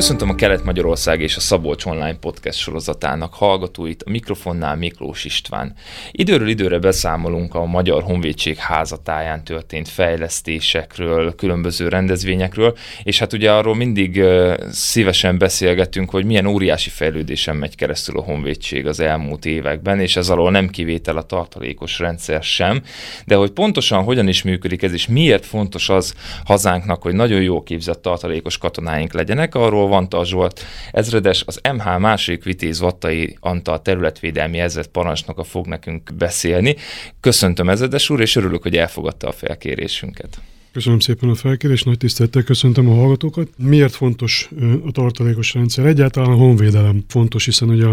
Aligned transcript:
Köszöntöm 0.00 0.28
a 0.28 0.34
Kelet-Magyarország 0.34 1.20
és 1.20 1.36
a 1.36 1.40
Szabolcs 1.40 1.84
Online 1.84 2.16
Podcast 2.16 2.58
sorozatának 2.58 3.34
hallgatóit, 3.34 4.02
a 4.02 4.10
mikrofonnál 4.10 4.76
Miklós 4.76 5.24
István. 5.24 5.74
Időről 6.10 6.48
időre 6.48 6.78
beszámolunk 6.78 7.54
a 7.54 7.64
Magyar 7.64 8.02
Honvédség 8.02 8.56
házatáján 8.56 9.44
történt 9.44 9.88
fejlesztésekről, 9.88 11.34
különböző 11.34 11.88
rendezvényekről, 11.88 12.76
és 13.02 13.18
hát 13.18 13.32
ugye 13.32 13.52
arról 13.52 13.74
mindig 13.74 14.24
szívesen 14.70 15.38
beszélgetünk, 15.38 16.10
hogy 16.10 16.24
milyen 16.24 16.46
óriási 16.46 16.90
fejlődésen 16.90 17.56
megy 17.56 17.76
keresztül 17.76 18.18
a 18.18 18.22
Honvédség 18.22 18.86
az 18.86 19.00
elmúlt 19.00 19.44
években, 19.44 20.00
és 20.00 20.16
ez 20.16 20.28
alól 20.28 20.50
nem 20.50 20.68
kivétel 20.68 21.16
a 21.16 21.22
tartalékos 21.22 21.98
rendszer 21.98 22.42
sem, 22.42 22.82
de 23.26 23.34
hogy 23.34 23.50
pontosan 23.50 24.02
hogyan 24.02 24.28
is 24.28 24.42
működik 24.42 24.82
ez, 24.82 24.92
és 24.92 25.06
miért 25.06 25.46
fontos 25.46 25.88
az 25.88 26.14
hazánknak, 26.44 27.02
hogy 27.02 27.14
nagyon 27.14 27.42
jó 27.42 27.62
képzett 27.62 28.02
tartalékos 28.02 28.58
katonáink 28.58 29.12
legyenek, 29.12 29.54
arról 29.54 29.88
Vanta 29.90 30.24
Zsolt 30.24 30.60
ezredes, 30.90 31.42
az 31.46 31.60
MH 31.72 31.98
második 31.98 32.44
vitéz 32.44 32.80
Vattai 32.80 33.36
Antal 33.40 33.82
területvédelmi 33.82 34.58
ezred 34.58 34.86
parancsnoka 34.86 35.44
fog 35.44 35.66
nekünk 35.66 36.10
beszélni. 36.18 36.76
Köszöntöm 37.20 37.68
ezredes 37.68 38.10
úr, 38.10 38.20
és 38.20 38.36
örülök, 38.36 38.62
hogy 38.62 38.76
elfogadta 38.76 39.28
a 39.28 39.32
felkérésünket. 39.32 40.40
Köszönöm 40.72 40.98
szépen 40.98 41.28
a 41.28 41.34
felkérést, 41.34 41.84
nagy 41.84 41.98
tisztelettel 41.98 42.42
köszöntöm 42.42 42.88
a 42.88 42.94
hallgatókat. 42.94 43.48
Miért 43.56 43.94
fontos 43.94 44.50
a 44.86 44.90
tartalékos 44.90 45.54
rendszer? 45.54 45.86
Egyáltalán 45.86 46.30
a 46.30 46.34
honvédelem 46.34 47.04
fontos, 47.08 47.44
hiszen 47.44 47.68
ugye 47.68 47.86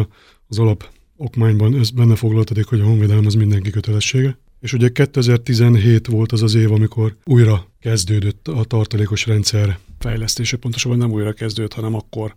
az 0.47 0.59
alap 0.59 0.89
okmányban 1.17 1.79
ez 1.79 1.89
benne 1.89 2.15
foglaltatik, 2.15 2.65
hogy 2.65 2.79
a 2.79 2.83
honvédelem 2.83 3.25
az 3.25 3.33
mindenki 3.33 3.69
kötelessége. 3.69 4.37
És 4.59 4.73
ugye 4.73 4.89
2017 4.89 6.07
volt 6.07 6.31
az 6.31 6.41
az 6.41 6.55
év, 6.55 6.71
amikor 6.71 7.15
újra 7.23 7.67
kezdődött 7.79 8.47
a 8.47 8.63
tartalékos 8.63 9.25
rendszer 9.25 9.79
fejlesztése, 9.99 10.57
pontosabban 10.57 10.97
nem 10.97 11.11
újra 11.11 11.33
kezdődött, 11.33 11.73
hanem 11.73 11.93
akkor 11.93 12.33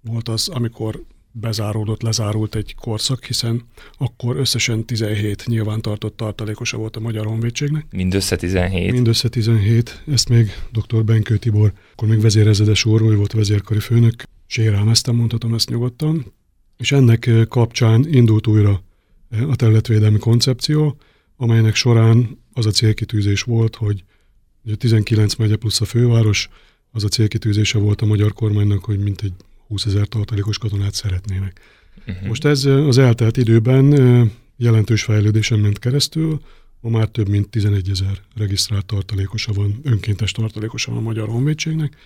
volt 0.00 0.28
az, 0.28 0.48
amikor 0.48 1.02
bezáródott, 1.32 2.02
lezárult 2.02 2.54
egy 2.54 2.74
korszak, 2.74 3.24
hiszen 3.24 3.62
akkor 3.98 4.36
összesen 4.36 4.84
17 4.84 5.44
nyilvántartott 5.46 6.16
tartalékosa 6.16 6.76
volt 6.76 6.96
a 6.96 7.00
Magyar 7.00 7.26
Honvédségnek. 7.26 7.86
Mindössze 7.90 8.36
17? 8.36 8.92
Mindössze 8.92 9.28
17. 9.28 10.02
Ezt 10.06 10.28
még 10.28 10.50
dr. 10.72 11.04
Benkő 11.04 11.36
Tibor, 11.36 11.72
akkor 11.92 12.08
még 12.08 12.20
vezérezedes 12.20 12.84
ő 12.84 13.16
volt 13.16 13.32
vezérkari 13.32 13.80
főnök, 13.80 14.22
sérelmeztem, 14.46 15.14
mondhatom 15.14 15.54
ezt 15.54 15.70
nyugodtan. 15.70 16.32
És 16.76 16.92
ennek 16.92 17.30
kapcsán 17.48 18.06
indult 18.12 18.46
újra 18.46 18.82
a 19.48 19.56
területvédelmi 19.56 20.18
koncepció, 20.18 20.96
amelynek 21.40 21.74
során 21.74 22.38
az 22.52 22.66
a 22.66 22.70
célkitűzés 22.70 23.42
volt, 23.42 23.76
hogy 23.76 24.04
a 24.70 24.74
19 24.76 25.34
megye 25.34 25.56
plusz 25.56 25.80
a 25.80 25.84
főváros, 25.84 26.48
az 26.90 27.04
a 27.04 27.08
célkitűzése 27.08 27.78
volt 27.78 28.00
a 28.00 28.06
magyar 28.06 28.32
kormánynak, 28.32 28.84
hogy 28.84 28.98
mintegy 28.98 29.32
20 29.66 29.84
ezer 29.84 30.06
tartalékos 30.06 30.58
katonát 30.58 30.94
szeretnének. 30.94 31.60
Uh-huh. 32.06 32.28
Most 32.28 32.44
ez 32.44 32.64
az 32.64 32.98
eltelt 32.98 33.36
időben 33.36 33.92
jelentős 34.56 35.02
fejlődésen 35.02 35.58
ment 35.58 35.78
keresztül, 35.78 36.40
ma 36.80 36.90
már 36.90 37.08
több 37.08 37.28
mint 37.28 37.48
11 37.48 37.90
ezer 37.90 38.20
regisztrált 38.36 38.86
tartalékosa 38.86 39.52
van, 39.52 39.80
önkéntes 39.82 40.32
tartalékosa 40.32 40.90
van 40.90 41.00
a 41.00 41.02
Magyar 41.02 41.28
Honvédségnek, 41.28 41.96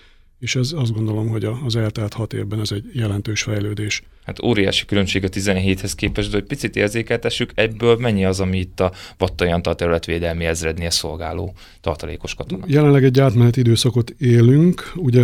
és 0.43 0.55
ez 0.55 0.71
azt 0.71 0.93
gondolom, 0.93 1.27
hogy 1.27 1.43
az 1.65 1.75
eltelt 1.75 2.13
hat 2.13 2.33
évben 2.33 2.59
ez 2.59 2.71
egy 2.71 2.89
jelentős 2.93 3.41
fejlődés. 3.43 4.03
Hát 4.25 4.43
óriási 4.43 4.85
különbség 4.85 5.23
a 5.23 5.29
17-hez 5.29 5.91
képest, 5.95 6.29
de 6.29 6.37
hogy 6.37 6.45
picit 6.45 6.75
érzékeltessük, 6.75 7.51
ebből 7.55 7.97
mennyi 7.97 8.25
az, 8.25 8.39
ami 8.39 8.57
itt 8.57 8.79
a 8.79 8.91
Vattajanta 9.17 9.73
területvédelmi 9.75 10.45
ezrednél 10.45 10.89
szolgáló 10.89 11.53
tartalékos 11.81 12.35
katona? 12.35 12.65
Jelenleg 12.67 13.03
egy 13.03 13.19
átmeneti 13.19 13.59
időszakot 13.59 14.09
élünk, 14.17 14.91
ugye 14.95 15.23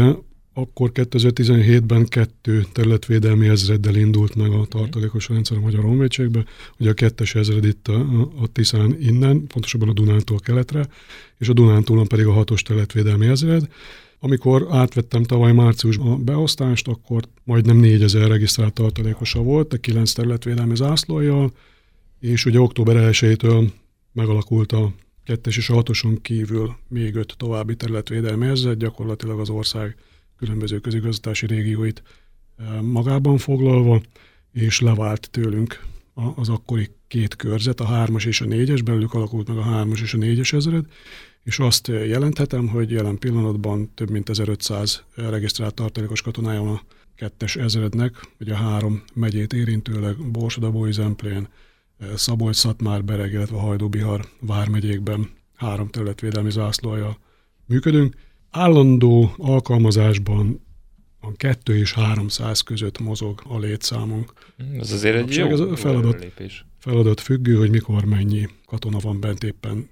akkor 0.53 0.91
2017-ben 0.93 2.05
kettő 2.05 2.65
területvédelmi 2.71 3.47
ezreddel 3.47 3.95
indult 3.95 4.35
meg 4.35 4.51
a 4.51 4.65
tartalékos 4.65 5.29
rendszer 5.29 5.57
a 5.57 5.59
Magyar 5.59 5.83
Honvédségbe, 5.83 6.43
ugye 6.77 6.89
a 6.89 6.93
kettes 6.93 7.35
ezred 7.35 7.65
itt 7.65 7.87
a, 7.87 7.99
a 8.41 8.47
Tiszán 8.51 8.97
innen, 8.99 9.47
pontosabban 9.47 9.89
a 9.89 9.93
Dunántól 9.93 10.39
keletre, 10.39 10.87
és 11.37 11.49
a 11.49 11.53
Dunántúlon 11.53 12.07
pedig 12.07 12.25
a 12.25 12.31
hatos 12.31 12.61
területvédelmi 12.61 13.27
ezred. 13.27 13.67
Amikor 14.19 14.67
átvettem 14.69 15.23
tavaly 15.23 15.51
márciusban 15.51 16.11
a 16.11 16.17
beosztást, 16.17 16.87
akkor 16.87 17.23
majdnem 17.43 17.77
4000 17.77 18.27
regisztrált 18.27 18.73
tartalékosa 18.73 19.41
volt, 19.41 19.73
a 19.73 19.77
9 19.77 20.11
területvédelmi 20.11 20.75
zászlójal, 20.75 21.51
és 22.19 22.45
ugye 22.45 22.59
október 22.59 22.95
1-től 23.11 23.71
megalakult 24.11 24.71
a 24.71 24.93
kettes 25.23 25.57
és 25.57 25.69
a 25.69 25.83
kívül 26.21 26.75
még 26.87 27.15
öt 27.15 27.33
további 27.37 27.75
területvédelmi 27.75 28.47
ezzel, 28.47 28.75
gyakorlatilag 28.75 29.39
az 29.39 29.49
ország 29.49 29.95
különböző 30.37 30.79
közigazgatási 30.79 31.45
régióit 31.45 32.03
e, 32.57 32.81
magában 32.81 33.37
foglalva, 33.37 34.01
és 34.51 34.79
levált 34.79 35.29
tőlünk 35.31 35.85
az 36.35 36.49
akkori 36.49 36.89
két 37.07 37.35
körzet, 37.35 37.79
a 37.79 37.85
hármas 37.85 38.25
és 38.25 38.41
a 38.41 38.45
négyes, 38.45 38.81
belőlük 38.81 39.13
alakult 39.13 39.47
meg 39.47 39.57
a 39.57 39.61
hármas 39.61 40.01
és 40.01 40.13
a 40.13 40.17
négyes 40.17 40.53
ezred, 40.53 40.85
és 41.43 41.59
azt 41.59 41.87
jelenthetem, 41.87 42.67
hogy 42.67 42.91
jelen 42.91 43.17
pillanatban 43.17 43.91
több 43.93 44.09
mint 44.09 44.29
1500 44.29 45.03
regisztrált 45.15 45.73
tartalékos 45.73 46.21
katonája 46.21 46.61
van 46.61 46.73
a 46.73 46.81
kettes 47.15 47.55
ezrednek, 47.55 48.27
ugye 48.39 48.53
a 48.53 48.57
három 48.57 49.03
megyét 49.13 49.53
érintőleg 49.53 50.31
Borsodabói 50.31 50.91
Zemplén, 50.91 51.47
Szabolcs, 52.15 52.55
Szatmár, 52.55 53.03
Bereg, 53.03 53.31
illetve 53.31 53.57
Hajdú-Bihar 53.57 54.25
vármegyékben 54.39 55.29
három 55.55 55.87
területvédelmi 55.87 56.51
zászlója 56.51 57.17
működünk. 57.65 58.15
Állandó 58.49 59.33
alkalmazásban 59.37 60.61
a 61.19 61.31
2 61.31 61.75
és 61.77 61.93
300 61.93 62.61
között 62.61 62.99
mozog 62.99 63.41
a 63.47 63.59
létszámunk. 63.59 64.33
Ez 64.79 64.91
azért 64.91 65.15
egy 65.15 65.35
jó, 65.35 65.47
ez 65.47 65.59
a 65.59 65.75
feladat, 65.75 66.25
feladat 66.77 67.19
függő, 67.19 67.55
hogy 67.55 67.69
mikor 67.69 68.05
mennyi 68.05 68.47
katona 68.65 68.99
van 68.99 69.19
bent 69.19 69.43
éppen 69.43 69.89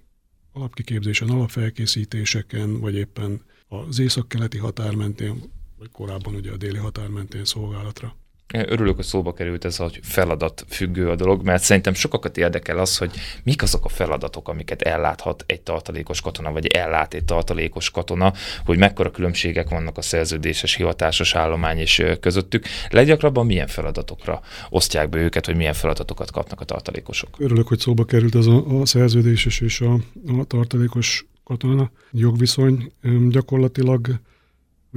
alapkiképzésen, 0.57 1.29
alapfelkészítéseken, 1.29 2.79
vagy 2.79 2.95
éppen 2.95 3.41
az 3.67 3.99
északkeleti 3.99 4.57
határ 4.57 4.95
mentén, 4.95 5.51
vagy 5.77 5.91
korábban 5.91 6.35
ugye 6.35 6.51
a 6.51 6.57
déli 6.57 6.77
határ 6.77 7.07
mentén 7.07 7.45
szolgálatra. 7.45 8.15
Örülök, 8.53 8.95
hogy 8.95 9.05
szóba 9.05 9.33
került 9.33 9.65
ez, 9.65 9.77
hogy 9.77 9.99
feladat 10.03 10.65
függő 10.69 11.09
a 11.09 11.15
dolog, 11.15 11.43
mert 11.43 11.63
szerintem 11.63 11.93
sokakat 11.93 12.37
érdekel 12.37 12.77
az, 12.77 12.97
hogy 12.97 13.11
mik 13.43 13.61
azok 13.61 13.85
a 13.85 13.89
feladatok, 13.89 14.49
amiket 14.49 14.81
elláthat 14.81 15.43
egy 15.47 15.61
tartalékos 15.61 16.21
katona, 16.21 16.51
vagy 16.51 16.67
ellát 16.67 17.13
egy 17.13 17.25
tartalékos 17.25 17.91
katona, 17.91 18.33
hogy 18.65 18.77
mekkora 18.77 19.11
különbségek 19.11 19.69
vannak 19.69 19.97
a 19.97 20.01
szerződéses 20.01 20.75
hivatásos 20.75 21.35
állomány 21.35 21.77
és 21.77 22.03
közöttük. 22.19 22.65
Leggyakrabban 22.89 23.45
milyen 23.45 23.67
feladatokra 23.67 24.41
osztják 24.69 25.09
be 25.09 25.17
őket, 25.17 25.45
hogy 25.45 25.55
milyen 25.55 25.73
feladatokat 25.73 26.31
kapnak 26.31 26.61
a 26.61 26.65
tartalékosok? 26.65 27.29
Örülök, 27.37 27.67
hogy 27.67 27.79
szóba 27.79 28.05
került 28.05 28.35
ez 28.35 28.45
a, 28.45 28.79
a 28.79 28.85
szerződéses 28.85 29.59
és 29.59 29.81
a, 29.81 29.93
a 30.39 30.43
tartalékos 30.43 31.25
katona 31.43 31.91
jogviszony. 32.11 32.91
Gyakorlatilag 33.29 34.19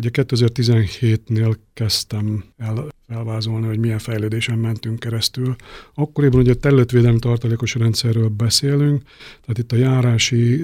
Ugye 0.01 0.11
2017-nél 0.13 1.57
kezdtem 1.73 2.45
el 2.57 2.89
felvázolni, 3.07 3.67
hogy 3.67 3.79
milyen 3.79 3.99
fejlődésen 3.99 4.59
mentünk 4.59 4.99
keresztül. 4.99 5.57
Akkoriban 5.95 6.41
ugye 6.41 6.53
a 6.53 6.55
területvédelmi 6.55 7.19
tartalékos 7.19 7.75
rendszerről 7.75 8.29
beszélünk, 8.29 9.03
tehát 9.41 9.59
itt 9.59 9.73
a 9.73 9.77
járási 9.77 10.63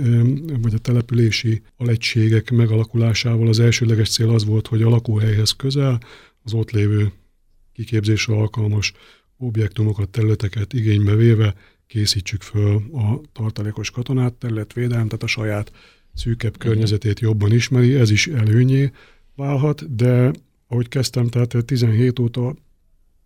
vagy 0.62 0.74
a 0.74 0.78
települési 0.78 1.62
alegységek 1.76 2.50
megalakulásával 2.50 3.48
az 3.48 3.60
elsőleges 3.60 4.10
cél 4.10 4.30
az 4.30 4.44
volt, 4.44 4.66
hogy 4.66 4.82
a 4.82 4.88
lakóhelyhez 4.88 5.50
közel 5.50 6.00
az 6.42 6.52
ott 6.52 6.70
lévő 6.70 7.12
kiképzésre 7.72 8.34
alkalmas 8.34 8.92
objektumokat, 9.36 10.08
területeket 10.08 10.72
igénybe 10.72 11.14
véve 11.14 11.54
készítsük 11.86 12.42
föl 12.42 12.82
a 12.92 13.20
tartalékos 13.32 13.90
katonát, 13.90 14.32
területvédelem, 14.32 15.06
tehát 15.06 15.22
a 15.22 15.26
saját 15.26 15.72
szűkebb 16.14 16.58
környezetét 16.58 17.20
jobban 17.20 17.52
ismeri, 17.52 17.94
ez 17.94 18.10
is 18.10 18.26
előnyé 18.26 18.90
válhat, 19.36 19.96
de 19.96 20.32
ahogy 20.68 20.88
kezdtem, 20.88 21.26
tehát 21.26 21.64
17 21.64 22.18
óta 22.18 22.54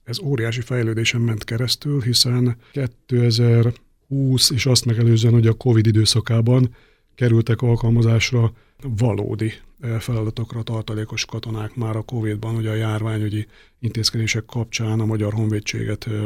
ez 0.05 0.21
óriási 0.21 0.61
fejlődésen 0.61 1.21
ment 1.21 1.45
keresztül, 1.45 2.01
hiszen 2.01 2.57
2020 2.73 4.51
és 4.51 4.67
azt 4.67 4.85
megelőzően, 4.85 5.35
hogy 5.35 5.47
a 5.47 5.55
Covid 5.55 5.87
időszakában 5.87 6.75
kerültek 7.15 7.63
alkalmazásra 7.63 8.53
valódi 8.83 9.53
eh, 9.81 10.01
feladatokra 10.01 10.63
tartalékos 10.63 11.25
katonák 11.25 11.75
már 11.75 11.97
a 11.97 12.03
Covid-ban, 12.03 12.55
ugye 12.55 12.71
a 12.71 12.75
járványügyi 12.75 13.47
intézkedések 13.79 14.45
kapcsán 14.45 15.01
a 15.01 15.05
Magyar 15.05 15.33
Honvédséget 15.33 16.07
eh, 16.07 16.25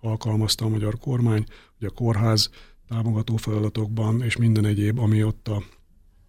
alkalmazta 0.00 0.64
a 0.64 0.68
magyar 0.68 0.98
kormány, 0.98 1.44
ugye 1.78 1.88
a 1.88 1.94
kórház 1.94 2.50
támogató 2.88 3.36
feladatokban, 3.36 4.22
és 4.22 4.36
minden 4.36 4.64
egyéb, 4.64 4.98
ami 4.98 5.22
ott 5.22 5.48
a, 5.48 5.62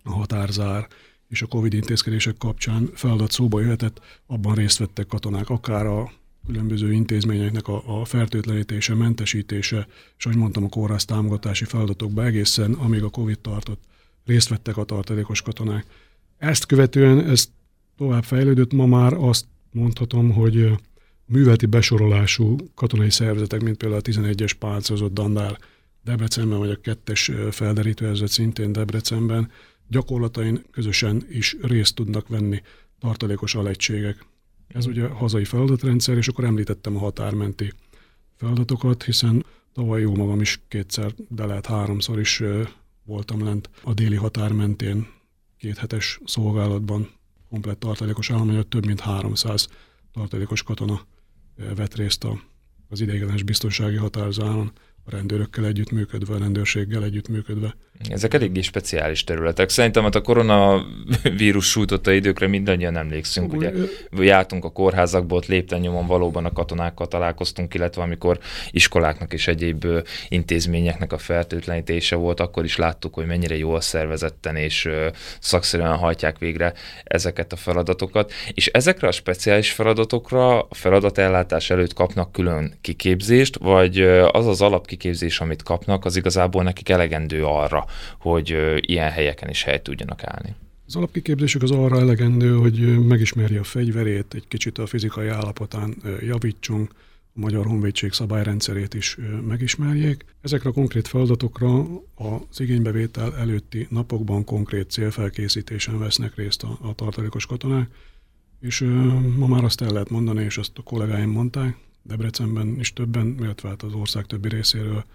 a 0.04 0.12
határzár 0.12 0.88
és 1.28 1.42
a 1.42 1.46
Covid 1.46 1.74
intézkedések 1.74 2.38
kapcsán 2.38 2.90
feladat 2.94 3.32
szóba 3.32 3.60
jöhetett, 3.60 4.02
abban 4.26 4.56
részt 4.56 4.78
vettek 4.78 5.08
katonák, 5.08 5.50
akár 5.50 5.86
a 5.86 6.12
különböző 6.46 6.94
intézményeknek 6.94 7.68
a, 7.68 8.02
a 8.02 8.06
fertőtlenítése, 8.06 8.94
mentesítése, 8.94 9.88
és 10.18 10.26
ahogy 10.26 10.38
mondtam, 10.38 10.64
a 10.64 10.70
kórház 10.70 11.06
támogatási 11.06 11.66
feladatokba 11.66 12.26
egészen, 12.26 12.74
amíg 12.74 13.04
a 13.04 13.10
Covid 13.10 13.40
tartott, 13.40 13.84
részt 14.26 14.50
vettek 14.50 14.78
a 14.78 14.84
tartalékos 14.84 15.42
katonák. 15.42 15.86
Ezt 16.38 16.66
követően 16.66 17.20
ez 17.20 17.50
tovább 17.98 18.24
fejlődött, 18.24 18.74
ma 18.74 18.86
már 18.86 19.14
azt 19.14 19.46
mondhatom, 19.72 20.32
hogy 20.32 20.72
műveleti 21.26 21.66
besorolású 21.66 22.56
katonai 22.76 23.10
szervezetek, 23.10 23.62
mint 23.62 23.78
például 23.78 24.02
a 24.06 24.10
11-es 24.10 24.52
pálcozott 24.60 25.14
dandár 25.14 25.58
Debrecenben, 26.04 26.60
vagy 26.60 26.70
a 26.70 26.82
kettes 26.82 27.32
felderítőezet 27.52 28.30
szintén 28.30 28.72
Debrecenben, 28.72 29.52
gyakorlatain 29.88 30.64
közösen 30.72 31.26
is 31.30 31.56
részt 31.62 31.96
tudnak 31.96 32.28
venni 32.28 32.62
tartalékos 33.00 33.56
alegységek. 33.56 34.26
Ez 34.68 34.86
ugye 34.86 35.04
a 35.04 35.16
hazai 35.16 35.46
feladatrendszer, 35.46 36.18
és 36.18 36.28
akkor 36.28 36.44
említettem 36.44 36.96
a 36.96 37.00
határmenti 37.00 37.74
feladatokat, 38.36 39.04
hiszen 39.04 39.46
tavaly 39.74 40.02
jó 40.02 40.16
magam 40.16 40.42
is 40.42 40.62
kétszer, 40.68 41.14
de 41.30 41.46
lehet 41.46 41.66
háromszor 41.66 42.20
is 42.20 42.44
voltam 43.04 43.44
lent 43.44 43.70
a 43.84 43.94
déli 43.94 44.16
határ 44.16 44.52
mentén 44.52 45.08
kéthetes 45.58 46.20
szolgálatban, 46.26 47.10
komplett 47.50 47.80
tartalékos 47.80 48.32
állományot, 48.32 48.68
több 48.68 48.86
mint 48.86 49.00
300 49.00 49.68
tartalékos 50.14 50.64
katona 50.64 51.02
vett 51.76 51.96
részt 51.96 52.24
a, 52.24 52.42
az 52.90 53.02
ideiglenes 53.02 53.44
biztonsági 53.44 53.96
határzáron 53.96 54.72
a 55.04 55.12
rendőrökkel 55.12 55.66
együttműködve, 55.66 56.34
a 56.34 56.38
rendőrséggel 56.38 57.04
együttműködve. 57.04 57.76
Ezek 58.10 58.34
eléggé 58.34 58.62
speciális 58.62 59.24
területek. 59.24 59.70
Szerintem 59.70 60.04
hát 60.04 60.16
a 60.16 60.22
koronavírus 60.22 61.70
sújtotta 61.70 62.12
időkre 62.12 62.48
mindannyian 62.48 62.98
emlékszünk. 62.98 63.54
Ugye 63.54 63.72
jártunk 64.12 64.66
a 64.66 64.70
kórházakból, 64.70 65.38
ott 65.38 65.46
lépten 65.46 65.80
nyomon 65.80 66.08
valóban 66.08 66.46
a 66.46 66.54
katonákkal 66.54 67.08
találkoztunk, 67.08 67.74
illetve 67.74 68.02
amikor 68.02 68.40
iskoláknak 68.72 69.34
és 69.34 69.48
egyéb 69.48 69.86
intézményeknek 70.28 71.14
a 71.14 71.18
fertőtlenítése 71.18 72.16
volt, 72.16 72.40
akkor 72.40 72.64
is 72.64 72.78
láttuk, 72.78 73.14
hogy 73.14 73.26
mennyire 73.26 73.58
jól 73.58 73.82
szervezetten 73.82 74.56
és 74.56 74.90
szakszerűen 75.40 75.96
hajtják 75.96 76.38
végre 76.38 76.74
ezeket 77.04 77.54
a 77.54 77.56
feladatokat. 77.56 78.32
És 78.54 78.68
ezekre 78.68 79.08
a 79.08 79.12
speciális 79.12 79.72
feladatokra 79.72 80.60
a 80.60 80.68
feladatellátás 80.76 81.70
előtt 81.70 81.94
kapnak 81.94 82.32
külön 82.32 82.78
kiképzést, 82.82 83.58
vagy 83.58 84.02
az 84.32 84.48
az 84.48 84.62
alap 84.62 84.88
kiképzés, 84.88 85.40
amit 85.40 85.64
kapnak, 85.64 86.06
az 86.06 86.16
igazából 86.16 86.64
nekik 86.64 86.90
elegendő 86.90 87.46
arra, 87.46 87.85
hogy 88.20 88.58
ilyen 88.80 89.12
helyeken 89.12 89.50
is 89.50 89.64
helyt 89.64 89.84
tudjanak 89.84 90.24
állni. 90.24 90.56
Az 90.88 90.96
alapkiképzésük 90.96 91.62
az 91.62 91.72
arra 91.72 92.00
elegendő, 92.00 92.56
hogy 92.56 93.06
megismerje 93.06 93.60
a 93.60 93.64
fegyverét, 93.64 94.34
egy 94.34 94.48
kicsit 94.48 94.78
a 94.78 94.86
fizikai 94.86 95.28
állapotán 95.28 95.96
javítsunk, 96.20 96.92
a 97.36 97.40
Magyar 97.40 97.66
Honvédség 97.66 98.12
szabályrendszerét 98.12 98.94
is 98.94 99.18
megismerjék. 99.48 100.26
Ezekre 100.42 100.70
a 100.70 100.74
konkrét 100.74 101.08
feladatokra 101.08 101.80
az 102.16 102.60
igénybevétel 102.60 103.36
előtti 103.38 103.88
napokban 103.90 104.44
konkrét 104.44 104.92
célfelkészítésen 104.92 106.00
vesznek 106.00 106.36
részt 106.36 106.64
a, 106.64 106.78
a 106.82 106.94
tartalékos 106.94 107.46
katonák, 107.46 107.90
és 108.62 108.80
ma 109.38 109.48
már 109.48 109.64
azt 109.64 109.82
el 109.82 109.92
lehet 109.92 110.10
mondani, 110.10 110.44
és 110.44 110.58
azt 110.58 110.78
a 110.78 110.82
kollégáim 110.82 111.30
mondták, 111.30 111.78
Debrecenben 112.02 112.80
is 112.80 112.94
többen, 112.94 113.36
illetve 113.40 113.70
hát 113.70 113.84
az 113.84 113.94
ország 113.94 114.26
többi 114.26 114.50
részéről, 114.50 115.06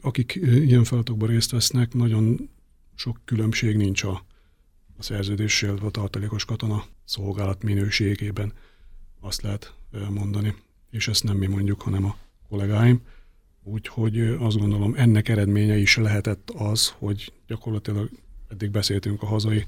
akik 0.00 0.34
ilyen 0.42 0.84
feladatokban 0.84 1.28
részt 1.28 1.50
vesznek, 1.50 1.94
nagyon 1.94 2.48
sok 2.94 3.20
különbség 3.24 3.76
nincs 3.76 4.02
a, 4.02 4.24
a 4.98 5.02
szerződéssel, 5.02 5.76
a 5.76 5.90
tartalékos 5.90 6.44
katona 6.44 6.84
szolgálat 7.04 7.62
minőségében, 7.62 8.52
azt 9.20 9.42
lehet 9.42 9.74
mondani. 10.10 10.54
És 10.90 11.08
ezt 11.08 11.24
nem 11.24 11.36
mi 11.36 11.46
mondjuk, 11.46 11.82
hanem 11.82 12.04
a 12.04 12.16
kollégáim. 12.48 13.00
Úgyhogy 13.62 14.20
azt 14.20 14.58
gondolom, 14.58 14.94
ennek 14.94 15.28
eredménye 15.28 15.76
is 15.76 15.96
lehetett 15.96 16.50
az, 16.50 16.94
hogy 16.98 17.32
gyakorlatilag 17.46 18.10
eddig 18.48 18.70
beszéltünk 18.70 19.22
a 19.22 19.26
hazai 19.26 19.66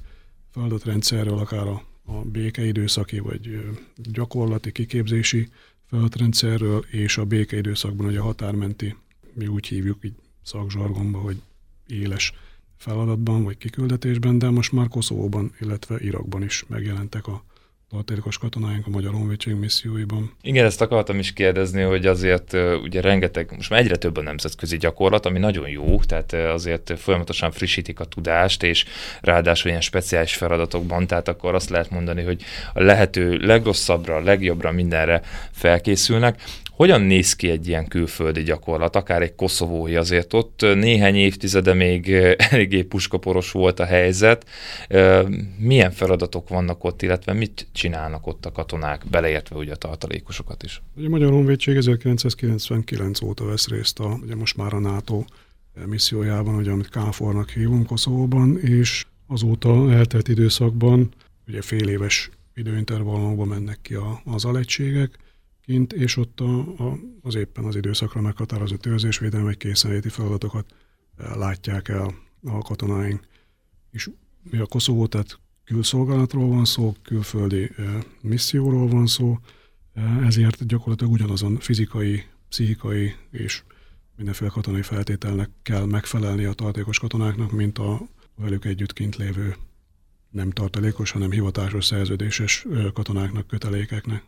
feladatrendszerről, 0.49 1.37
akár 1.37 1.67
a, 1.67 1.83
a 2.05 2.13
békeidőszaki 2.13 3.19
vagy 3.19 3.59
gyakorlati 3.95 4.71
kiképzési 4.71 5.49
feladatrendszerről, 5.85 6.85
és 6.91 7.17
a 7.17 7.25
békeidőszakban, 7.25 8.05
hogy 8.05 8.15
a 8.15 8.23
határmenti, 8.23 8.95
mi 9.37 9.47
úgy 9.47 9.67
hívjuk 9.67 9.97
így 10.01 10.15
szakzsargonban, 10.43 11.21
hogy 11.21 11.41
éles 11.87 12.33
feladatban 12.77 13.43
vagy 13.43 13.57
kiküldetésben, 13.57 14.39
de 14.39 14.49
most 14.49 14.71
már 14.71 14.87
Koszovóban, 14.87 15.53
illetve 15.59 15.95
Irakban 15.99 16.43
is 16.43 16.63
megjelentek 16.67 17.27
a 17.27 17.43
tartalékos 17.89 18.37
katonáink 18.37 18.87
a 18.87 18.89
Magyar 18.89 19.13
Honvédség 19.13 19.55
misszióiban. 19.55 20.31
Igen, 20.41 20.65
ezt 20.65 20.81
akartam 20.81 21.19
is 21.19 21.33
kérdezni, 21.33 21.81
hogy 21.81 22.05
azért 22.05 22.53
ugye 22.81 23.01
rengeteg, 23.01 23.51
most 23.55 23.69
már 23.69 23.79
egyre 23.79 23.95
több 23.95 24.17
a 24.17 24.21
nemzetközi 24.21 24.77
gyakorlat, 24.77 25.25
ami 25.25 25.39
nagyon 25.39 25.69
jó, 25.69 25.99
tehát 25.99 26.33
azért 26.33 26.99
folyamatosan 26.99 27.51
frissítik 27.51 27.99
a 27.99 28.05
tudást, 28.05 28.63
és 28.63 28.85
ráadásul 29.21 29.69
ilyen 29.69 29.81
speciális 29.81 30.35
feladatokban, 30.35 31.07
tehát 31.07 31.27
akkor 31.27 31.55
azt 31.55 31.69
lehet 31.69 31.89
mondani, 31.89 32.23
hogy 32.23 32.43
a 32.73 32.81
lehető 32.81 33.37
legrosszabbra, 33.37 34.19
legjobbra 34.19 34.71
mindenre 34.71 35.21
felkészülnek. 35.51 36.41
Hogyan 36.77 37.01
néz 37.01 37.33
ki 37.33 37.49
egy 37.49 37.67
ilyen 37.67 37.87
külföldi 37.87 38.43
gyakorlat, 38.43 38.95
akár 38.95 39.21
egy 39.21 39.35
koszovói 39.35 39.95
azért 39.95 40.33
ott 40.33 40.61
néhány 40.61 41.15
évtizede 41.15 41.73
még 41.73 42.11
eléggé 42.51 42.83
puskaporos 42.83 43.51
volt 43.51 43.79
a 43.79 43.85
helyzet. 43.85 44.49
Milyen 45.57 45.91
feladatok 45.91 46.49
vannak 46.49 46.83
ott, 46.83 47.01
illetve 47.01 47.33
mit 47.33 47.67
csinálnak 47.71 48.27
ott 48.27 48.45
a 48.45 48.51
katonák, 48.51 49.05
beleértve 49.09 49.55
ugye 49.55 49.71
a 49.71 49.75
tartalékosokat 49.75 50.63
is? 50.63 50.81
A 51.05 51.09
Magyar 51.09 51.31
Honvédség 51.31 51.75
1999 51.75 53.21
óta 53.21 53.45
vesz 53.45 53.67
részt 53.67 53.99
a, 53.99 54.19
ugye 54.23 54.35
most 54.35 54.57
már 54.57 54.73
a 54.73 54.79
NATO 54.79 55.23
missziójában, 55.85 56.55
ugye, 56.55 56.71
amit 56.71 56.89
KFOR-nak 56.89 57.49
hívunk 57.49 57.85
Koszovóban, 57.85 58.59
és 58.59 59.05
azóta 59.27 59.91
eltelt 59.91 60.27
időszakban 60.27 61.09
ugye 61.47 61.61
fél 61.61 61.87
éves 61.87 62.29
időintervallumokban 62.55 63.47
mennek 63.47 63.77
ki 63.81 63.93
a, 63.93 64.21
az 64.25 64.45
alegységek, 64.45 65.19
kint, 65.67 65.93
és 65.93 66.17
ott 66.17 66.39
a, 66.39 66.59
a, 66.59 66.97
az 67.21 67.35
éppen 67.35 67.63
az 67.63 67.75
időszakra 67.75 68.21
meghatározott 68.21 68.85
őrzésvédelmi 68.85 69.45
vagy 69.45 69.57
készenléti 69.57 70.09
feladatokat 70.09 70.73
e, 71.17 71.35
látják 71.35 71.87
el 71.87 72.13
a 72.43 72.57
katonáink. 72.57 73.27
És 73.91 74.09
mi 74.51 74.57
a 74.57 74.65
Koszovó, 74.65 75.07
tehát 75.07 75.39
külszolgálatról 75.63 76.47
van 76.47 76.65
szó, 76.65 76.95
külföldi 77.01 77.63
e, 77.77 78.03
misszióról 78.21 78.87
van 78.87 79.07
szó, 79.07 79.37
e, 79.93 80.01
ezért 80.01 80.67
gyakorlatilag 80.67 81.13
ugyanazon 81.13 81.57
fizikai, 81.57 82.23
pszichikai 82.49 83.15
és 83.31 83.63
mindenféle 84.15 84.49
katonai 84.49 84.81
feltételnek 84.81 85.49
kell 85.61 85.85
megfelelni 85.85 86.45
a 86.45 86.53
tartékos 86.53 86.99
katonáknak, 86.99 87.51
mint 87.51 87.77
a 87.77 88.07
velük 88.35 88.65
együtt 88.65 88.93
kint 88.93 89.15
lévő 89.15 89.55
nem 90.29 90.49
tartalékos, 90.51 91.11
hanem 91.11 91.31
hivatásos 91.31 91.85
szerződéses 91.85 92.65
katonáknak, 92.93 93.47
kötelékeknek. 93.47 94.23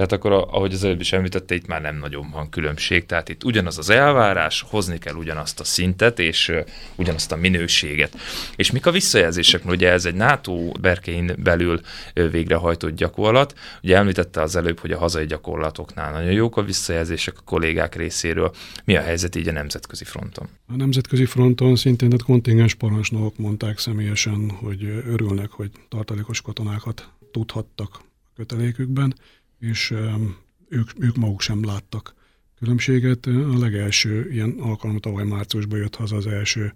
Tehát 0.00 0.14
akkor, 0.14 0.32
ahogy 0.32 0.72
az 0.72 0.84
előbb 0.84 1.00
is 1.00 1.12
említette, 1.12 1.54
itt 1.54 1.66
már 1.66 1.80
nem 1.80 1.96
nagyon 1.96 2.30
van 2.30 2.50
különbség. 2.50 3.06
Tehát 3.06 3.28
itt 3.28 3.44
ugyanaz 3.44 3.78
az 3.78 3.90
elvárás, 3.90 4.64
hozni 4.68 4.98
kell 4.98 5.14
ugyanazt 5.14 5.60
a 5.60 5.64
szintet, 5.64 6.18
és 6.18 6.52
ugyanazt 6.96 7.32
a 7.32 7.36
minőséget. 7.36 8.16
És 8.56 8.70
mik 8.70 8.86
a 8.86 8.90
visszajelzések? 8.90 9.64
Mert 9.64 9.76
ugye 9.76 9.90
ez 9.90 10.04
egy 10.04 10.14
NATO 10.14 10.72
berkein 10.80 11.32
belül 11.42 11.80
végrehajtott 12.14 12.94
gyakorlat. 12.94 13.58
Ugye 13.82 13.96
említette 13.96 14.40
az 14.40 14.56
előbb, 14.56 14.78
hogy 14.78 14.92
a 14.92 14.98
hazai 14.98 15.26
gyakorlatoknál 15.26 16.12
nagyon 16.12 16.32
jók 16.32 16.56
a 16.56 16.62
visszajelzések 16.62 17.38
a 17.38 17.42
kollégák 17.44 17.94
részéről. 17.94 18.54
Mi 18.84 18.96
a 18.96 19.00
helyzet 19.00 19.36
így 19.36 19.48
a 19.48 19.52
nemzetközi 19.52 20.04
fronton? 20.04 20.48
A 20.66 20.76
nemzetközi 20.76 21.24
fronton 21.24 21.76
szintén 21.76 22.08
tehát 22.08 22.24
kontingens 22.24 22.74
parancsnokok 22.74 23.38
mondták 23.38 23.78
személyesen, 23.78 24.50
hogy 24.50 24.84
örülnek, 25.06 25.50
hogy 25.50 25.70
tartalékos 25.88 26.40
katonákat 26.40 27.08
tudhattak 27.32 28.08
kötelékükben 28.36 29.14
és 29.60 29.94
ők, 30.68 30.90
ők 30.98 31.16
maguk 31.16 31.40
sem 31.40 31.64
láttak 31.64 32.14
különbséget. 32.58 33.26
A 33.26 33.58
legelső 33.58 34.30
ilyen 34.30 34.50
alkalom 34.58 34.98
tavaly 34.98 35.24
márciusban 35.24 35.78
jött 35.78 35.96
haza 35.96 36.16
az 36.16 36.26
első 36.26 36.74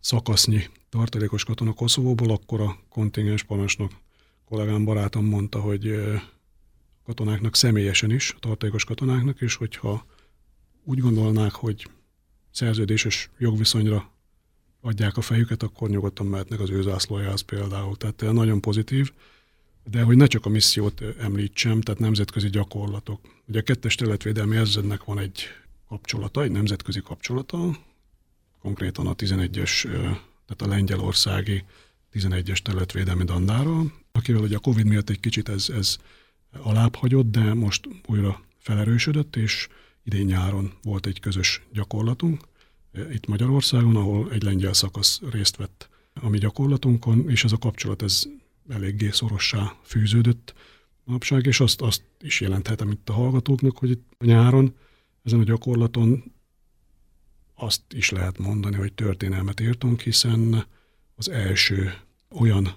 szakasznyi 0.00 0.62
tartalékos 0.88 1.44
katona 1.44 1.72
Koszovóból, 1.72 2.30
akkor 2.30 2.60
a 2.60 2.78
kontingens 2.88 3.42
parancsnok 3.42 3.92
kollégám, 4.44 4.84
barátom 4.84 5.24
mondta, 5.24 5.60
hogy 5.60 6.02
katonáknak 7.04 7.56
személyesen 7.56 8.10
is, 8.10 8.32
a 8.36 8.38
tartalékos 8.38 8.84
katonáknak 8.84 9.40
is, 9.40 9.54
hogyha 9.54 10.06
úgy 10.84 10.98
gondolnák, 10.98 11.52
hogy 11.52 11.86
szerződéses 12.50 13.30
jogviszonyra 13.38 14.10
adják 14.80 15.16
a 15.16 15.20
fejüket, 15.20 15.62
akkor 15.62 15.88
nyugodtan 15.88 16.26
mehetnek 16.26 16.60
az 16.60 16.70
ő 16.70 16.82
zászlójához 16.82 17.40
például. 17.40 17.96
Tehát 17.96 18.34
nagyon 18.34 18.60
pozitív. 18.60 19.12
De 19.90 20.02
hogy 20.02 20.16
ne 20.16 20.26
csak 20.26 20.46
a 20.46 20.48
missziót 20.48 21.02
említsem, 21.18 21.80
tehát 21.80 22.00
nemzetközi 22.00 22.48
gyakorlatok. 22.48 23.20
Ugye 23.48 23.58
a 23.58 23.62
kettes 23.62 23.94
területvédelmi 23.94 24.56
ezrednek 24.56 25.04
van 25.04 25.18
egy 25.18 25.42
kapcsolata, 25.88 26.42
egy 26.42 26.50
nemzetközi 26.50 27.00
kapcsolata, 27.00 27.78
konkrétan 28.60 29.06
a 29.06 29.14
11-es, 29.14 29.82
tehát 30.46 30.62
a 30.62 30.66
lengyelországi 30.66 31.64
11-es 32.12 32.58
területvédelmi 32.58 33.24
dandára, 33.24 33.82
akivel 34.12 34.40
ugye 34.40 34.56
a 34.56 34.60
Covid 34.60 34.86
miatt 34.86 35.10
egy 35.10 35.20
kicsit 35.20 35.48
ez, 35.48 35.68
ez 35.68 35.96
alább 36.52 36.94
hagyott, 36.94 37.30
de 37.30 37.54
most 37.54 37.88
újra 38.06 38.40
felerősödött, 38.58 39.36
és 39.36 39.68
idén 40.04 40.26
nyáron 40.26 40.72
volt 40.82 41.06
egy 41.06 41.20
közös 41.20 41.62
gyakorlatunk 41.72 42.40
itt 43.12 43.26
Magyarországon, 43.26 43.96
ahol 43.96 44.32
egy 44.32 44.42
lengyel 44.42 44.72
szakasz 44.72 45.20
részt 45.30 45.56
vett 45.56 45.88
a 46.14 46.28
mi 46.28 46.38
gyakorlatunkon, 46.38 47.30
és 47.30 47.44
ez 47.44 47.52
a 47.52 47.58
kapcsolat 47.58 48.02
ez 48.02 48.22
eléggé 48.68 49.10
szorossá 49.10 49.76
fűződött 49.82 50.54
napság, 51.04 51.46
és 51.46 51.60
azt, 51.60 51.80
azt 51.80 52.02
is 52.20 52.40
jelenthetem 52.40 52.90
itt 52.90 53.08
a 53.08 53.12
hallgatóknak, 53.12 53.78
hogy 53.78 53.90
itt 53.90 54.12
nyáron 54.18 54.74
ezen 55.24 55.40
a 55.40 55.44
gyakorlaton 55.44 56.32
azt 57.54 57.82
is 57.92 58.10
lehet 58.10 58.38
mondani, 58.38 58.76
hogy 58.76 58.92
történelmet 58.92 59.60
írtunk, 59.60 60.00
hiszen 60.00 60.66
az 61.14 61.28
első 61.28 61.94
olyan 62.30 62.76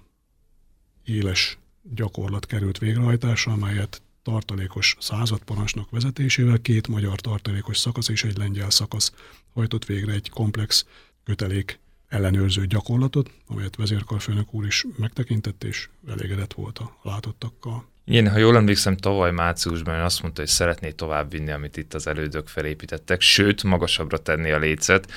éles 1.04 1.58
gyakorlat 1.82 2.46
került 2.46 2.78
végrehajtásra, 2.78 3.52
amelyet 3.52 4.02
tartalékos 4.24 4.96
századparancsnok 5.00 5.90
vezetésével 5.90 6.60
két 6.60 6.88
magyar 6.88 7.20
tartalékos 7.20 7.78
szakasz 7.78 8.10
és 8.10 8.24
egy 8.24 8.38
lengyel 8.38 8.70
szakasz 8.70 9.14
hajtott 9.54 9.86
végre 9.86 10.12
egy 10.12 10.30
komplex 10.30 10.86
kötelék 11.24 11.80
ellenőrző 12.10 12.66
gyakorlatot, 12.66 13.32
amelyet 13.48 13.76
vezérkarfőnök 13.76 14.54
úr 14.54 14.66
is 14.66 14.86
megtekintett, 14.98 15.64
és 15.64 15.90
elégedett 16.08 16.54
volt 16.54 16.78
a 16.78 16.98
látottakkal. 17.02 17.86
Igen, 18.12 18.30
ha 18.30 18.38
jól 18.38 18.56
emlékszem, 18.56 18.98
tavaly 18.98 19.32
márciusban 19.32 20.00
azt 20.00 20.22
mondta, 20.22 20.42
hogy 20.42 20.50
szeretné 20.50 20.92
továbbvinni, 20.92 21.52
amit 21.52 21.78
itt 21.78 21.94
az 21.94 22.08
elődök 22.08 22.48
felépítettek, 22.48 23.22
sőt, 23.22 23.64
magasabbra 23.64 24.18
tenni 24.18 24.52
a 24.52 24.58
lécet. 24.58 25.12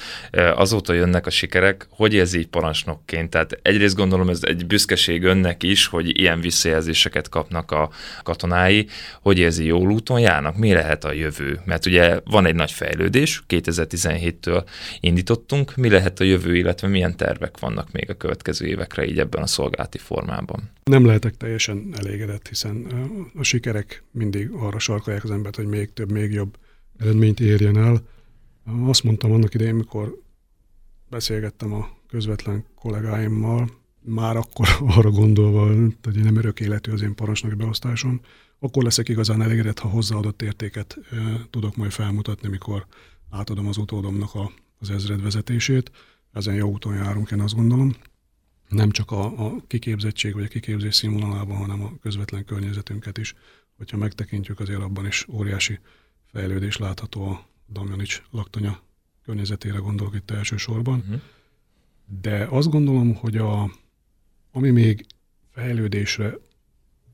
Azóta 0.55 0.93
jönnek 0.93 1.27
a 1.27 1.31
sikerek. 1.31 1.87
Hogy 1.91 2.17
ez 2.17 2.35
így 2.35 2.47
parancsnokként? 2.47 3.31
Tehát 3.31 3.59
egyrészt 3.63 3.97
gondolom 3.97 4.29
ez 4.29 4.41
egy 4.43 4.67
büszkeség 4.67 5.23
önnek 5.23 5.63
is, 5.63 5.87
hogy 5.87 6.19
ilyen 6.19 6.41
visszajelzéseket 6.41 7.29
kapnak 7.29 7.71
a 7.71 7.91
katonái. 8.23 8.87
Hogy 9.21 9.39
érzi, 9.39 9.65
jól 9.65 9.91
úton 9.91 10.21
járnak? 10.21 10.57
Mi 10.57 10.73
lehet 10.73 11.05
a 11.05 11.13
jövő? 11.13 11.61
Mert 11.65 11.87
ugye 11.87 12.21
van 12.25 12.47
egy 12.47 12.55
nagy 12.55 12.73
fejlődés, 12.73 13.43
2017-től 13.49 14.65
indítottunk. 15.01 15.77
Mi 15.77 15.91
lehet 15.91 16.21
a 16.21 16.25
jövő, 16.25 16.57
illetve 16.57 16.89
milyen 16.89 17.17
tervek 17.17 17.59
vannak 17.59 17.93
még 17.93 18.11
a 18.11 18.15
következő 18.15 18.67
évekre 18.67 19.07
így 19.07 19.19
ebben 19.19 19.43
a 19.43 19.47
szolgálati 19.47 19.99
formában? 19.99 20.71
Nem 20.83 21.05
lehetek 21.05 21.37
teljesen 21.37 21.89
elégedett, 21.97 22.49
hiszen 22.49 22.87
a 23.35 23.43
sikerek 23.43 24.03
mindig 24.11 24.51
arra 24.51 24.79
sarkalják 24.79 25.25
az 25.25 25.31
embert, 25.31 25.57
hogy 25.57 25.67
még 25.67 25.93
több, 25.93 26.11
még 26.13 26.33
jobb 26.33 26.59
eredményt 26.97 27.41
érjen 27.41 27.77
el. 27.77 28.03
Azt 28.85 29.03
mondtam 29.03 29.33
annak 29.33 29.55
idején, 29.55 29.75
mikor 29.75 30.21
beszélgettem 31.11 31.73
a 31.73 31.89
közvetlen 32.09 32.65
kollégáimmal, 32.75 33.71
már 34.01 34.37
akkor 34.37 34.69
arra 34.97 35.11
gondolva, 35.11 35.67
hogy 36.03 36.23
nem 36.23 36.37
örök 36.37 36.61
életű 36.61 36.93
az 36.93 37.03
én 37.03 37.15
parancsnoki 37.15 37.55
beosztásom, 37.55 38.21
akkor 38.59 38.83
leszek 38.83 39.09
igazán 39.09 39.43
elégedett, 39.43 39.79
ha 39.79 39.89
hozzáadott 39.89 40.43
értéket 40.43 40.99
tudok 41.51 41.77
majd 41.77 41.91
felmutatni, 41.91 42.49
mikor 42.49 42.87
átadom 43.31 43.67
az 43.67 43.77
utódomnak 43.77 44.35
a, 44.35 44.53
az 44.79 44.91
ezred 44.91 45.23
vezetését. 45.23 45.91
Ezen 46.33 46.55
jó 46.55 46.71
úton 46.71 46.95
járunk, 46.95 47.31
én 47.31 47.41
azt 47.41 47.55
gondolom 47.55 47.95
nem 48.73 48.91
csak 48.91 49.11
a, 49.11 49.47
a 49.47 49.57
kiképzettség 49.67 50.35
vagy 50.35 50.45
a 50.45 50.49
kiképzés 50.49 50.95
színvonalában, 50.95 51.57
hanem 51.57 51.83
a 51.83 51.93
közvetlen 52.03 52.45
környezetünket 52.45 53.19
is. 53.19 53.35
Hogyha 53.77 53.97
megtekintjük, 53.97 54.61
azért 54.61 54.81
abban 54.81 55.07
is 55.07 55.27
óriási 55.29 55.79
fejlődés 56.33 56.77
látható 56.77 57.25
a 57.25 57.47
Damjanics 57.69 58.23
laktanya 58.31 58.83
környezetére 59.25 59.79
gondolok 59.79 60.15
itt 60.15 60.31
elsősorban. 60.31 60.99
Uh-huh. 60.99 61.21
De 62.21 62.47
azt 62.51 62.71
gondolom, 62.71 63.15
hogy 63.15 63.37
a, 63.37 63.71
ami 64.53 64.71
még 64.71 65.07
fejlődésre 65.51 66.39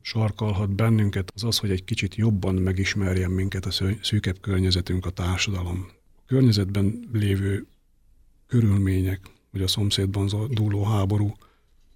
sarkalhat 0.01 0.75
bennünket, 0.75 1.33
az 1.35 1.45
az, 1.45 1.59
hogy 1.59 1.71
egy 1.71 1.85
kicsit 1.85 2.15
jobban 2.15 2.55
megismerjen 2.55 3.31
minket 3.31 3.67
a 3.67 3.71
szűkebb 4.03 4.41
környezetünk, 4.41 5.07
a 5.07 5.11
társadalom. 5.11 5.91
A 6.17 6.23
környezetben 6.27 7.09
lévő 7.13 7.67
körülmények, 8.47 9.21
vagy 9.51 9.63
a 9.63 9.67
szomszédban 9.67 10.29
dúló 10.51 10.85
háború, 10.85 11.37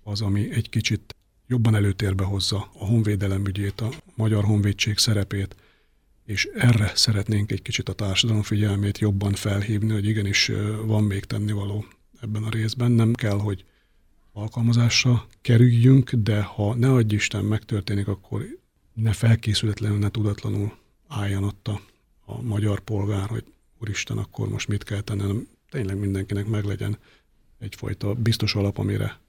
az, 0.02 0.20
ami 0.20 0.52
egy 0.52 0.68
kicsit 0.68 1.14
jobban 1.46 1.74
előtérbe 1.74 2.24
hozza 2.24 2.68
a 2.78 2.84
honvédelem 2.84 3.46
ügyét, 3.46 3.80
a 3.80 3.88
magyar 4.14 4.44
honvédség 4.44 4.98
szerepét, 4.98 5.56
és 6.24 6.48
erre 6.54 6.92
szeretnénk 6.94 7.52
egy 7.52 7.62
kicsit 7.62 7.88
a 7.88 7.92
társadalom 7.92 8.42
figyelmét 8.42 8.98
jobban 8.98 9.32
felhívni, 9.32 9.92
hogy 9.92 10.06
igenis 10.06 10.50
van 10.84 11.04
még 11.04 11.24
tennivaló 11.24 11.84
ebben 12.20 12.42
a 12.42 12.50
részben. 12.50 12.90
Nem 12.90 13.12
kell, 13.12 13.38
hogy 13.38 13.64
alkalmazásra 14.32 15.26
kerüljünk, 15.40 16.12
de 16.12 16.42
ha 16.42 16.74
ne 16.74 16.92
adj 16.92 17.14
Isten 17.14 17.44
megtörténik, 17.44 18.08
akkor 18.08 18.46
ne 18.94 19.12
felkészületlenül, 19.12 19.98
ne 19.98 20.08
tudatlanul 20.08 20.76
álljon 21.08 21.44
ott 21.44 21.68
a, 21.68 21.80
a 22.24 22.42
magyar 22.42 22.80
polgár, 22.80 23.28
hogy 23.28 23.44
úristen, 23.80 24.18
akkor 24.18 24.48
most 24.48 24.68
mit 24.68 24.84
kell 24.84 25.00
tenni, 25.00 25.20
hanem 25.20 25.48
tényleg 25.70 25.98
mindenkinek 25.98 26.46
meglegyen 26.46 26.98
egyfajta 27.58 28.14
biztos 28.14 28.54
alap, 28.54 28.78
amire 28.78 29.20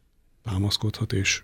támaszkodhat, 0.44 1.14
és 1.14 1.44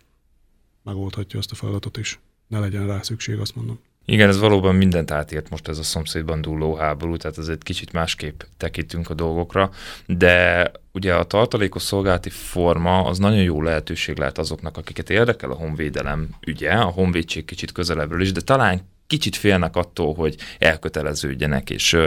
megoldhatja 0.84 1.39
azt 1.39 1.51
a 1.51 1.56
feladatot, 1.56 1.98
és 1.98 2.18
ne 2.48 2.60
legyen 2.60 2.88
rá 2.88 3.01
szükség, 3.01 3.39
azt 3.39 3.56
mondom. 3.56 3.79
Igen, 4.06 4.29
ez 4.29 4.39
valóban 4.39 4.75
mindent 4.75 5.12
átért 5.12 5.50
most 5.50 5.68
ez 5.68 5.77
a 5.77 5.84
szomszédban 5.84 6.41
dúló 6.41 6.75
háború, 6.75 7.18
tehát 7.18 7.50
egy 7.50 7.63
kicsit 7.63 7.91
másképp 7.91 8.41
tekintünk 8.58 9.10
a 9.10 9.13
dolgokra, 9.13 9.72
de 10.06 10.72
ugye 10.91 11.15
a 11.15 11.24
tartalékos 11.24 11.82
szolgálati 11.82 12.29
forma 12.29 13.03
az 13.03 13.18
nagyon 13.18 13.41
jó 13.44 13.62
lehetőség 13.62 14.18
lehet 14.18 14.38
azoknak, 14.38 14.77
akiket 14.77 15.10
érdekel 15.10 15.51
a 15.51 15.56
honvédelem 15.56 16.29
ügye, 16.48 16.72
a 16.72 16.89
honvédség 16.89 17.46
kicsit 17.46 17.72
közelebbről 17.72 18.22
is, 18.22 18.32
de 18.32 18.41
talán 18.41 18.82
kicsit 19.08 19.36
félnek 19.36 19.75
attól, 19.75 20.13
hogy 20.13 20.36
elköteleződjenek, 20.60 21.70
és 21.70 21.98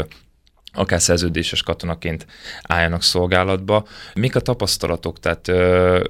akár 0.75 1.00
szerződéses 1.00 1.62
katonaként 1.62 2.26
álljanak 2.62 3.02
szolgálatba. 3.02 3.87
Mik 4.14 4.37
a 4.37 4.41
tapasztalatok? 4.41 5.21
Tehát 5.21 5.52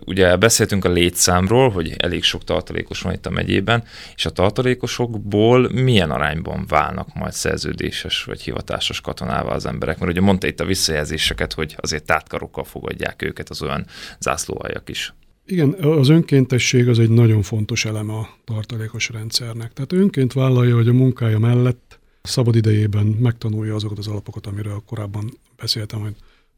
ugye 0.04 0.36
beszéltünk 0.36 0.84
a 0.84 0.88
létszámról, 0.88 1.70
hogy 1.70 1.94
elég 1.96 2.22
sok 2.22 2.44
tartalékos 2.44 3.00
van 3.00 3.12
itt 3.12 3.26
a 3.26 3.30
megyében, 3.30 3.84
és 4.14 4.26
a 4.26 4.30
tartalékosokból 4.30 5.68
milyen 5.72 6.10
arányban 6.10 6.64
válnak 6.68 7.14
majd 7.14 7.32
szerződéses 7.32 8.24
vagy 8.24 8.40
hivatásos 8.40 9.00
katonával 9.00 9.52
az 9.52 9.66
emberek? 9.66 9.98
Mert 9.98 10.10
ugye 10.10 10.20
mondta 10.20 10.46
itt 10.46 10.60
a 10.60 10.64
visszajelzéseket, 10.64 11.52
hogy 11.52 11.76
azért 11.80 12.04
tátkarokkal 12.04 12.64
fogadják 12.64 13.22
őket 13.22 13.48
az 13.48 13.62
olyan 13.62 13.86
zászlóaljak 14.18 14.88
is. 14.88 15.14
Igen, 15.46 15.72
az 15.72 16.08
önkéntesség 16.08 16.88
az 16.88 16.98
egy 16.98 17.10
nagyon 17.10 17.42
fontos 17.42 17.84
eleme 17.84 18.12
a 18.12 18.28
tartalékos 18.44 19.08
rendszernek. 19.08 19.72
Tehát 19.72 19.92
önként 19.92 20.32
vállalja, 20.32 20.74
hogy 20.74 20.88
a 20.88 20.92
munkája 20.92 21.38
mellett 21.38 22.00
szabad 22.22 22.54
idejében 22.54 23.06
megtanulja 23.06 23.74
azokat 23.74 23.98
az 23.98 24.06
alapokat, 24.06 24.46
amiről 24.46 24.82
korábban 24.86 25.38
beszéltem, 25.56 26.00
hogy 26.00 26.14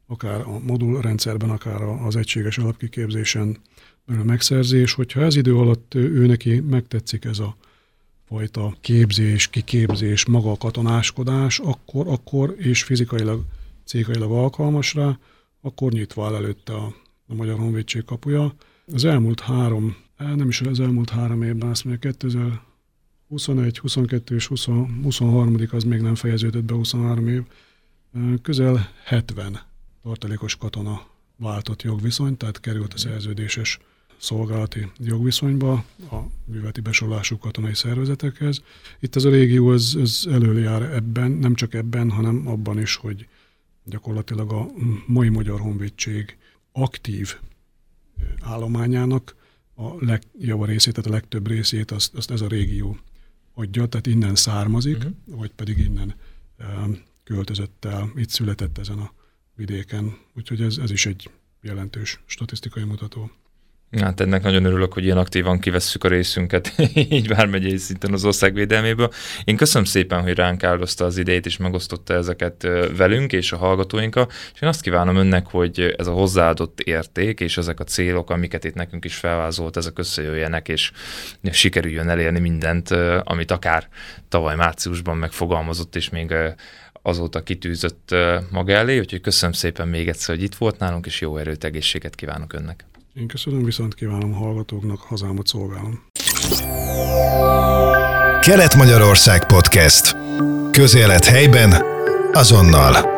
akár 0.07 0.41
a 0.41 0.59
modulrendszerben, 0.59 1.51
akár 1.51 1.83
az 1.83 2.17
egységes 2.17 2.59
alapkiképzésen 2.59 3.57
a 4.07 4.13
megszerzés, 4.13 4.93
hogyha 4.93 5.21
ez 5.23 5.37
idő 5.37 5.57
alatt 5.57 5.95
ő 5.95 6.27
neki 6.27 6.61
megtetszik 6.61 7.25
ez 7.25 7.39
a 7.39 7.57
fajta 8.29 8.77
képzés, 8.81 9.49
kiképzés, 9.49 10.27
maga 10.27 10.51
a 10.51 10.57
katonáskodás, 10.57 11.59
akkor, 11.59 12.09
akkor 12.09 12.55
és 12.59 12.83
fizikailag, 12.83 13.43
cégailag 13.85 14.31
alkalmas 14.31 14.95
rá, 14.95 15.19
akkor 15.61 15.93
nyitva 15.93 16.27
áll 16.27 16.35
előtte 16.35 16.73
a, 16.73 16.95
a 17.27 17.35
Magyar 17.35 17.59
Honvédség 17.59 18.05
kapuja. 18.05 18.55
Az 18.93 19.05
elmúlt 19.05 19.41
három, 19.41 19.97
nem 20.17 20.49
is 20.49 20.61
az 20.61 20.81
elmúlt 20.81 21.11
három 21.11 21.43
évben, 21.43 21.71
azt 21.71 21.85
mondja, 21.85 22.11
2000 22.11 22.61
21, 23.29 23.79
22 23.79 24.35
és 24.35 24.47
20, 24.47 24.65
23 25.03 25.57
az 25.71 25.85
még 25.85 26.01
nem 26.01 26.15
fejeződött 26.15 26.65
be 26.65 26.75
23 26.75 27.29
év, 27.29 27.43
közel 28.43 28.89
70 29.05 29.61
tartalékos 30.03 30.57
katona 30.57 31.07
váltott 31.37 31.83
jogviszonyt, 31.83 32.39
tehát 32.39 32.61
került 32.61 32.95
a 32.95 32.99
szerződéses 32.99 33.79
szolgálati 34.17 34.91
jogviszonyba 34.99 35.73
a 36.11 36.17
műveleti 36.45 36.81
besorolású 36.81 37.39
katonai 37.39 37.75
szervezetekhez. 37.75 38.63
Itt 39.01 39.17
ez 39.17 39.25
a 39.25 39.31
régió 39.31 39.73
ez, 39.73 39.95
ez 40.01 40.23
előjár 40.31 40.83
ebben, 40.83 41.31
nem 41.31 41.55
csak 41.55 41.75
ebben, 41.75 42.11
hanem 42.11 42.47
abban 42.47 42.81
is, 42.81 42.97
hogy 42.97 43.29
gyakorlatilag 43.85 44.53
a 44.53 44.67
mai 45.07 45.29
Magyar 45.29 45.61
Honvédség 45.61 46.37
aktív 46.73 47.35
állományának 48.41 49.37
a 49.75 50.05
legjava 50.05 50.67
részét, 50.67 50.95
tehát 50.95 51.11
a 51.11 51.13
legtöbb 51.13 51.49
részét 51.49 51.91
azt, 51.91 52.15
azt 52.15 52.31
ez 52.31 52.41
a 52.41 52.49
régió 52.49 52.99
adja, 53.55 53.87
tehát 53.87 54.07
innen 54.07 54.35
származik, 54.35 54.97
uh-huh. 54.97 55.13
vagy 55.27 55.51
pedig 55.51 55.79
innen 55.79 56.15
költözött 57.25 57.85
el, 57.85 58.11
itt 58.17 58.29
született 58.29 58.79
ezen 58.79 58.99
a 58.99 59.13
vidéken. 59.55 60.19
Úgyhogy 60.37 60.61
ez, 60.61 60.79
ez 60.79 60.91
is 60.91 61.07
egy 61.07 61.31
jelentős 61.61 62.21
statisztikai 62.27 62.85
mutató. 62.85 63.31
Hát 64.01 64.21
ennek 64.21 64.43
nagyon 64.43 64.65
örülök, 64.65 64.93
hogy 64.93 65.05
ilyen 65.05 65.19
aktívan 65.19 65.59
kivesszük 65.59 66.05
a 66.05 66.09
részünket, 66.09 66.73
így 66.95 67.29
bármegyei 67.29 67.77
szinten 67.77 68.13
az 68.13 68.25
ország 68.25 68.55
védelméből. 68.55 69.11
Én 69.45 69.57
köszönöm 69.57 69.85
szépen, 69.85 70.23
hogy 70.23 70.35
ránk 70.35 70.63
áldozta 70.63 71.05
az 71.05 71.17
idejét, 71.17 71.47
és 71.47 71.57
megosztotta 71.57 72.15
ezeket 72.15 72.69
velünk 72.97 73.33
és 73.33 73.53
a 73.53 73.57
hallgatóinkkal, 73.57 74.29
és 74.55 74.61
én 74.61 74.69
azt 74.69 74.81
kívánom 74.81 75.17
önnek, 75.17 75.47
hogy 75.47 75.95
ez 75.99 76.07
a 76.07 76.13
hozzáadott 76.13 76.81
érték, 76.81 77.41
és 77.41 77.57
ezek 77.57 77.81
a 77.81 77.85
célok, 77.85 78.31
amiket 78.31 78.65
itt 78.65 78.75
nekünk 78.75 79.05
is 79.05 79.15
felvázolt, 79.15 79.77
ezek 79.77 79.99
összejöjjenek, 79.99 80.69
és 80.69 80.93
sikerüljön 81.51 82.09
elérni 82.09 82.39
mindent, 82.39 82.91
amit 83.25 83.51
akár 83.51 83.89
tavaly 84.29 84.57
márciusban 84.57 85.17
megfogalmazott, 85.17 85.97
és 85.97 86.09
még 86.09 86.35
azóta 87.03 87.43
kitűzött 87.43 88.15
maga 88.51 88.73
elé, 88.73 88.99
úgyhogy 88.99 89.21
köszönöm 89.21 89.55
szépen 89.55 89.89
még 89.89 90.09
egyszer, 90.09 90.35
hogy 90.35 90.45
itt 90.45 90.55
volt 90.55 90.79
nálunk, 90.79 91.07
és 91.07 91.21
jó 91.21 91.37
erőt, 91.37 91.65
egészséget 91.65 92.15
kívánok 92.15 92.53
önnek. 92.53 92.85
Én 93.15 93.27
köszönöm, 93.27 93.65
viszont 93.65 93.95
kívánom 93.95 94.35
a 94.35 94.37
hallgatóknak, 94.37 95.01
hazámat 95.01 95.47
szolgálom. 95.47 96.03
Kelet-Magyarország 98.41 99.47
Podcast. 99.47 100.17
Közélet 100.71 101.25
helyben, 101.25 101.83
azonnal. 102.33 103.14